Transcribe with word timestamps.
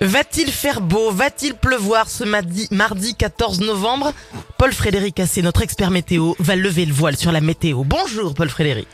Va-t-il 0.00 0.50
faire 0.50 0.80
beau? 0.80 1.10
Va-t-il 1.10 1.54
pleuvoir 1.54 2.08
ce 2.08 2.22
mardi, 2.22 2.68
mardi 2.70 3.14
14 3.14 3.60
novembre? 3.60 4.12
Paul 4.56 4.72
Frédéric 4.72 5.18
Assé, 5.18 5.42
notre 5.42 5.62
expert 5.62 5.90
météo, 5.90 6.34
va 6.38 6.54
lever 6.54 6.84
le 6.86 6.92
voile 6.92 7.16
sur 7.16 7.32
la 7.32 7.40
météo. 7.40 7.82
Bonjour 7.84 8.34
Paul 8.34 8.48
Frédéric. 8.48 8.88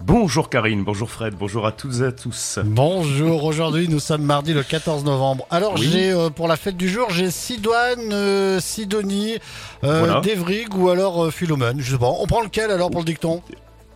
Bonjour 0.00 0.50
Karine, 0.50 0.82
bonjour 0.82 1.08
Fred, 1.08 1.34
bonjour 1.38 1.66
à 1.66 1.72
toutes 1.72 2.00
et 2.00 2.06
à 2.06 2.12
tous. 2.12 2.58
Bonjour, 2.64 3.44
aujourd'hui 3.44 3.88
nous 3.88 4.00
sommes 4.00 4.22
mardi 4.24 4.52
le 4.52 4.64
14 4.64 5.04
novembre. 5.04 5.46
Alors 5.50 5.74
Oui. 5.74 5.88
j'ai 5.90 6.10
euh, 6.10 6.30
pour 6.30 6.48
la 6.48 6.56
fête 6.56 6.76
du 6.76 6.88
jour, 6.88 7.10
j'ai 7.10 7.30
Sidoine, 7.30 8.12
euh, 8.12 8.58
Sidonie, 8.60 9.36
euh, 9.84 10.00
Voilà. 10.00 10.20
Devrig 10.20 10.66
ou 10.76 10.88
alors 10.90 11.24
euh, 11.26 11.30
Philomène, 11.30 11.80
je 11.80 11.92
sais 11.92 11.98
pas. 11.98 12.10
On 12.10 12.26
prend 12.26 12.42
lequel 12.42 12.72
alors 12.72 12.90
pour 12.90 13.00
le 13.00 13.06
dicton? 13.06 13.40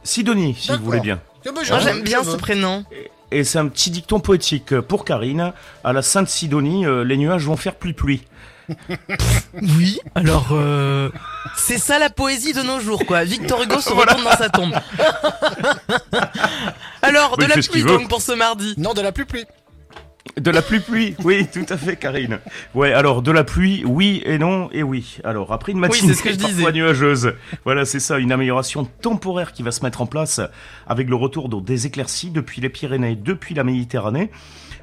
Sidonie, 0.05 0.57
si 0.59 0.71
vous 0.71 0.85
voulez 0.85 1.01
bien. 1.01 1.21
Eh 1.45 1.51
ben, 1.51 1.63
j'aime 1.65 2.03
bien 2.03 2.23
ce 2.23 2.37
prénom. 2.37 2.85
Et 3.31 3.45
c'est 3.45 3.59
un 3.59 3.69
petit 3.69 3.91
dicton 3.91 4.21
poétique 4.21 4.81
pour 4.81 5.05
Karine. 5.05 5.53
À 5.85 5.93
la 5.93 6.03
Sainte 6.03 6.29
Sidonie, 6.29 6.87
euh, 6.87 7.05
les 7.05 7.17
nuages 7.17 7.45
vont 7.45 7.57
faire 7.57 7.75
pluie-pluie. 7.75 8.23
Oui, 9.63 9.99
alors 10.15 10.49
euh, 10.53 11.09
c'est 11.57 11.79
ça 11.79 11.99
la 11.99 12.11
poésie 12.11 12.53
de 12.53 12.61
nos 12.61 12.81
jours 12.81 13.07
quoi. 13.07 13.25
Victor 13.25 13.63
Hugo 13.63 13.81
se 13.81 13.91
retourne 13.95 14.23
dans 14.23 14.37
sa 14.37 14.51
tombe. 14.51 14.75
alors 17.03 17.39
de 17.39 17.45
Oui, 17.45 17.49
la 17.49 17.63
pluie 17.63 17.83
donc 17.83 18.09
pour 18.11 18.21
ce 18.21 18.33
mardi. 18.33 18.75
Non, 18.77 18.93
de 18.93 19.01
la 19.01 19.11
pluie 19.11 19.25
pluie. 19.25 19.47
De 20.37 20.51
la 20.51 20.63
pluie-pluie, 20.63 21.17
oui, 21.25 21.47
tout 21.53 21.67
à 21.69 21.77
fait 21.77 21.97
Karine. 21.97 22.39
Ouais, 22.75 22.93
alors 22.93 23.23
de 23.23 23.33
la 23.33 23.45
pluie, 23.45 23.83
oui 23.85 24.23
et 24.25 24.39
non 24.39 24.69
et 24.73 24.83
oui. 24.83 25.19
Alors 25.25 25.53
après 25.53 25.73
une 25.73 25.79
matinée 25.79 26.13
c'est 26.13 26.19
ce 26.19 26.23
que 26.23 26.31
je 26.31 26.37
disais. 26.37 26.53
parfois 26.53 26.73
nuageuse, 26.73 27.35
voilà 27.65 27.85
c'est 27.85 28.01
ça, 28.01 28.19
une 28.19 28.31
amélioration 28.31 28.85
temporaire 29.01 29.53
qui 29.53 29.63
va 29.63 29.71
se 29.71 29.83
mettre 29.83 30.01
en 30.01 30.07
place 30.07 30.41
avec 30.87 31.09
le 31.09 31.17
retour 31.17 31.49
des 31.61 31.87
éclaircies 31.87 32.31
depuis 32.31 32.61
les 32.61 32.69
Pyrénées, 32.69 33.17
depuis 33.17 33.55
la 33.55 33.65
Méditerranée. 33.65 34.31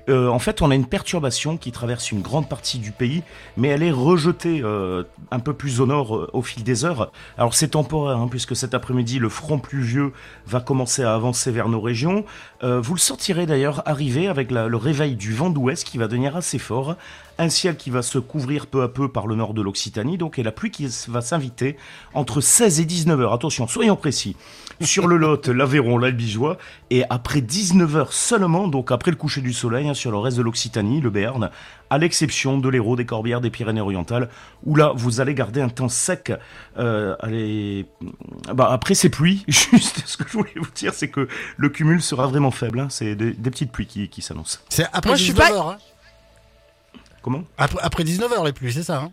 Euh, 0.09 0.27
en 0.27 0.39
fait, 0.39 0.61
on 0.61 0.71
a 0.71 0.75
une 0.75 0.85
perturbation 0.85 1.57
qui 1.57 1.71
traverse 1.71 2.11
une 2.11 2.21
grande 2.21 2.47
partie 2.47 2.77
du 2.77 2.91
pays, 2.91 3.23
mais 3.57 3.69
elle 3.69 3.83
est 3.83 3.91
rejetée 3.91 4.61
euh, 4.63 5.03
un 5.31 5.39
peu 5.39 5.53
plus 5.53 5.81
au 5.81 5.85
nord 5.85 6.15
euh, 6.15 6.29
au 6.33 6.41
fil 6.41 6.63
des 6.63 6.85
heures. 6.85 7.11
Alors 7.37 7.53
c'est 7.53 7.69
temporaire, 7.69 8.17
hein, 8.17 8.27
puisque 8.29 8.55
cet 8.55 8.73
après-midi, 8.73 9.19
le 9.19 9.29
front 9.29 9.57
pluvieux 9.57 10.13
va 10.45 10.59
commencer 10.59 11.03
à 11.03 11.15
avancer 11.15 11.51
vers 11.51 11.69
nos 11.69 11.81
régions. 11.81 12.25
Vous 12.61 12.95
le 12.95 12.99
sentirez 12.99 13.45
d'ailleurs 13.45 13.83
arriver 13.85 14.27
avec 14.27 14.49
le 14.49 14.75
réveil 14.75 15.15
du 15.15 15.33
vent 15.33 15.51
d'ouest 15.51 15.83
qui 15.83 15.99
va 15.99 16.07
devenir 16.07 16.35
assez 16.35 16.57
fort, 16.57 16.95
un 17.37 17.49
ciel 17.49 17.75
qui 17.77 17.89
va 17.89 18.01
se 18.01 18.17
couvrir 18.17 18.67
peu 18.67 18.81
à 18.83 18.87
peu 18.87 19.09
par 19.09 19.27
le 19.27 19.35
nord 19.35 19.53
de 19.53 19.61
l'Occitanie, 19.61 20.17
donc 20.17 20.39
et 20.39 20.43
la 20.43 20.51
pluie 20.51 20.71
qui 20.71 20.87
va 21.07 21.21
s'inviter 21.21 21.75
entre 22.13 22.39
16 22.41 22.79
et 22.79 22.85
19 22.85 23.19
heures. 23.21 23.33
Attention, 23.33 23.67
soyons 23.67 23.95
précis. 23.95 24.35
Sur 24.81 25.07
le 25.07 25.17
Lot, 25.17 25.47
l'Aveyron, 25.49 25.97
l'Albigeois, 25.97 26.57
et 26.89 27.03
après 27.09 27.41
19 27.41 27.95
heures 27.95 28.13
seulement, 28.13 28.67
donc 28.67 28.91
après 28.91 29.11
le 29.11 29.17
coucher 29.17 29.41
du 29.41 29.53
soleil, 29.53 29.87
hein, 29.89 29.93
sur 29.93 30.11
le 30.11 30.17
reste 30.17 30.37
de 30.37 30.41
l'Occitanie, 30.43 31.01
le 31.01 31.09
Béarn, 31.09 31.49
à 31.89 31.97
l'exception 31.97 32.57
de 32.57 32.67
l'Hérault, 32.69 32.95
des 32.95 33.05
Corbières, 33.05 33.41
des 33.41 33.49
Pyrénées-Orientales, 33.49 34.29
où 34.65 34.75
là, 34.75 34.91
vous 34.95 35.21
allez 35.21 35.33
garder 35.33 35.61
un 35.61 35.69
temps 35.69 35.87
sec. 35.89 36.31
Euh, 36.77 37.15
allez, 37.19 37.85
bah, 38.53 38.69
après 38.71 38.95
ces 38.95 39.09
pluies, 39.09 39.43
juste 39.47 40.03
ce 40.05 40.17
que 40.17 40.23
je 40.27 40.33
voulais 40.33 40.51
vous 40.55 40.67
dire, 40.75 40.93
c'est 40.93 41.09
que 41.09 41.27
le 41.57 41.69
cumul 41.69 42.01
sera 42.01 42.27
vraiment 42.27 42.51
faible. 42.51 42.79
hein. 42.79 42.87
C'est 42.89 43.15
des, 43.15 43.31
des 43.33 43.51
petites 43.51 43.71
pluies 43.71 43.87
qui, 43.87 44.09
qui 44.09 44.21
s'annoncent. 44.21 44.59
C'est 44.69 44.85
après 44.93 45.11
Moi, 45.11 45.17
je 45.17 45.23
suis 45.23 45.33
19h. 45.33 45.37
pas- 45.37 45.71
Hein. 45.73 45.77
Comment 47.25 47.43
Après, 47.57 47.79
après 47.81 48.03
19h 48.03 48.45
les 48.45 48.53
pluies, 48.53 48.71
c'est 48.71 48.83
ça 48.83 48.99
hein 48.99 49.11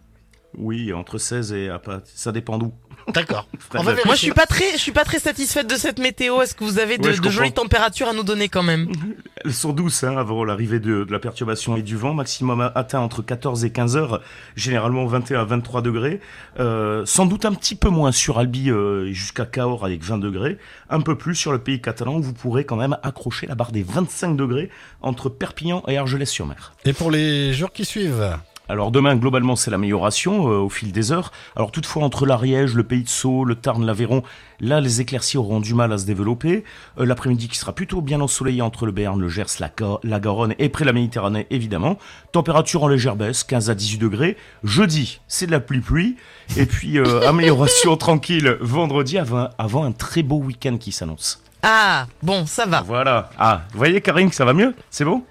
Oui, 0.59 0.93
entre 0.93 1.17
16 1.17 1.55
et... 1.55 1.71
après, 1.71 2.01
Ça 2.15 2.31
dépend 2.31 2.59
d'où. 2.59 2.75
D'accord. 3.09 3.49
Moi 3.75 4.15
je 4.15 4.17
suis 4.17 4.33
pas 4.33 4.45
très, 4.45 4.73
je 4.73 4.77
suis 4.77 4.93
pas 4.93 5.05
très 5.05 5.19
satisfaite 5.19 5.67
de 5.67 5.77
cette 5.77 5.99
météo. 5.99 6.43
Est-ce 6.43 6.55
que 6.55 6.63
vous 6.63 6.79
avez 6.79 6.99
de, 6.99 7.09
Ouais, 7.09 7.15
je 7.15 7.23
de 7.23 7.31
jolies 7.31 7.55
températures 7.55 8.09
à 8.09 8.13
nous 8.13 8.23
donner 8.23 8.51
quand 8.51 8.63
même? 8.63 8.93
Elles 9.45 9.53
sont 9.53 9.73
douces 9.73 10.05
hein, 10.05 10.17
avant 10.17 10.45
l'arrivée 10.45 10.81
de, 10.81 11.07
la 11.11 11.19
perturbation 11.19 11.77
et 11.77 11.83
du 11.83 11.97
vent, 11.97 12.15
maximum 12.15 12.71
atteint 12.75 13.01
entre 13.01 13.23
14 13.23 13.65
et 13.65 13.71
15 13.71 13.97
heures, 13.97 14.21
généralement 14.57 15.07
21 15.07 15.41
à 15.41 15.45
23 15.45 15.83
degrés. 15.83 16.21
Euh, 16.61 17.05
sans 17.07 17.27
doute 17.27 17.45
un 17.45 17.53
petit 17.53 17.75
peu 17.75 17.89
moins 17.89 18.13
sur 18.13 18.39
Albi 18.39 18.71
euh, 18.71 19.13
jusqu'à 19.13 19.47
Cahors 19.47 19.85
avec 19.85 20.03
20 20.03 20.19
degrés, 20.19 20.59
un 20.91 21.01
peu 21.01 21.17
plus 21.17 21.35
sur 21.35 21.53
le 21.53 21.59
pays 21.59 21.81
catalan 21.81 22.17
où 22.17 22.23
vous 22.23 22.33
pourrez 22.33 22.65
quand 22.65 22.77
même 22.77 22.97
accrocher 23.03 23.47
la 23.47 23.55
barre 23.55 23.73
des 23.73 23.83
25 23.83 24.37
degrés 24.37 24.71
entre 25.01 25.29
Perpignan 25.29 25.83
et 25.89 25.97
Argelès-sur-Mer. 25.97 26.73
Et 26.85 26.93
pour 26.93 27.11
les 27.11 27.53
jours 27.53 27.73
qui 27.73 27.85
suivent? 27.85 28.37
Alors 28.69 28.91
demain, 28.91 29.17
globalement, 29.17 29.57
c'est 29.57 29.71
l'amélioration 29.71 30.49
euh, 30.51 30.57
au 30.59 30.69
fil 30.71 30.93
des 30.93 31.13
heures. 31.13 31.33
Alors 31.57 31.71
toutefois, 31.73 32.05
entre 32.05 32.25
l'Ariège, 32.27 32.75
le 32.75 32.85
Pays 32.85 33.03
de 33.03 33.09
Sceaux, 33.09 33.45
le 33.45 33.55
Tarn, 33.55 33.85
l'Aveyron, 33.85 34.23
là, 34.61 34.81
les 34.81 35.01
éclaircies 35.01 35.37
auront 35.37 35.61
du 35.61 35.75
mal 35.75 35.93
à 35.93 35.99
se 35.99 36.07
développer. 36.07 36.65
Euh, 36.99 37.05
L'après-midi 37.05 37.49
qui 37.49 37.59
sera 37.59 37.75
plutôt 37.75 38.01
bien 38.01 38.21
ensoleillé 38.21 38.63
entre 38.63 38.87
le 38.87 38.93
Béarn, 38.93 39.21
le 39.21 39.29
Gers, 39.29 39.45
la, 39.61 39.69
Ga- 39.69 39.99
la 40.05 40.21
Garonne 40.21 40.55
et 40.59 40.69
près 40.69 40.85
de 40.85 40.87
la 40.87 40.93
Méditerranée, 40.93 41.47
évidemment. 41.51 41.99
Température 42.31 42.85
en 42.85 42.89
légère 42.89 43.17
baisse, 43.17 43.45
15 43.45 43.69
à 43.69 43.75
18 43.75 43.99
degrés. 43.99 44.37
Jeudi, 44.65 45.21
c'est 45.29 45.47
de 45.47 45.51
la 45.53 45.61
pluie-pluie. 45.61 46.17
Et 46.57 46.65
puis, 46.67 46.99
euh, 46.99 47.29
amélioration 47.29 47.97
tranquille 47.99 48.57
vendredi 48.61 49.19
avant, 49.19 49.49
avant 49.59 49.85
un 49.85 49.93
très 49.93 50.23
beau 50.23 50.37
week-end 50.39 50.77
qui 50.79 50.93
s'annonce. 50.93 51.43
Ah 51.65 52.07
bon, 52.23 52.47
ça 52.47 52.65
va. 52.67 52.81
Voilà. 52.83 53.31
Ah, 53.39 53.63
vous 53.73 53.79
voyez, 53.79 54.01
Karine, 54.01 54.31
que 54.31 54.35
ça 54.35 54.45
va 54.45 54.53
mieux? 54.55 54.75
C'est 54.91 55.05
bon? 55.05 55.23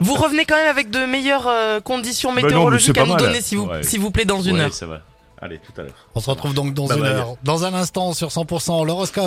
Vous 0.00 0.14
revenez 0.14 0.44
quand 0.44 0.56
même 0.56 0.68
avec 0.68 0.90
de 0.90 1.04
meilleures 1.06 1.46
euh, 1.48 1.80
conditions 1.80 2.30
Bah 2.30 2.36
non, 2.36 2.42
mais 2.42 2.48
météorologiques 2.48 2.94
c'est 2.94 3.00
à 3.00 3.04
pas 3.04 3.08
nous 3.08 3.14
mal. 3.14 3.22
donner, 3.22 3.40
s'il 3.40 3.58
vous, 3.58 3.66
Ouais. 3.66 3.82
s'il 3.82 4.00
vous 4.00 4.10
plaît, 4.10 4.24
dans 4.24 4.40
une 4.42 4.56
Ouais, 4.56 4.62
heure. 4.62 4.72
ça 4.74 4.86
va. 4.86 5.00
Allez, 5.42 5.58
tout 5.58 5.72
à 5.80 5.84
l'heure. 5.84 5.94
On 6.14 6.20
se 6.20 6.28
retrouve 6.28 6.52
donc 6.52 6.74
dans 6.74 6.86
Bye 6.86 6.98
une 6.98 7.02
bye. 7.02 7.12
heure. 7.12 7.34
Dans 7.42 7.64
un 7.64 7.72
instant 7.72 8.12
sur 8.12 8.28
100% 8.30 8.84
l'horoscope. 8.84 9.24